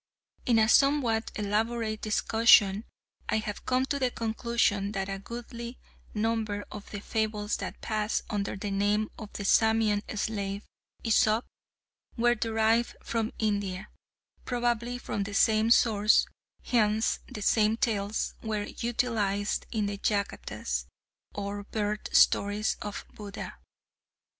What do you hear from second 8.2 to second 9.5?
under the name of the